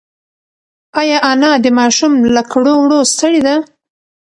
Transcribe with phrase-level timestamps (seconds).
[0.99, 3.55] ایا انا د ماشوم له کړو وړو ستړې ده؟